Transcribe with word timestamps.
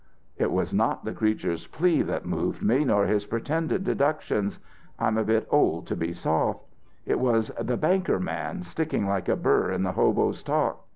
"It 0.35 0.51
was 0.51 0.73
not 0.73 1.05
the 1.05 1.11
creature's 1.13 1.67
plea 1.67 2.01
that 2.01 2.25
moved 2.25 2.63
me, 2.63 2.83
nor 2.83 3.05
his 3.05 3.27
pretended 3.27 3.83
deductions; 3.83 4.57
I'm 4.97 5.15
a 5.15 5.23
bit 5.23 5.47
old 5.51 5.85
to 5.85 5.95
be 5.95 6.11
soft. 6.11 6.65
It 7.05 7.19
was 7.19 7.51
the 7.61 7.77
'banker 7.77 8.19
man' 8.19 8.63
sticking 8.63 9.07
like 9.07 9.29
a 9.29 9.35
bur 9.35 9.69
in 9.69 9.83
the 9.83 9.91
hobo's 9.91 10.41
talk. 10.41 10.87